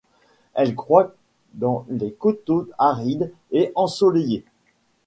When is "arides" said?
2.79-3.31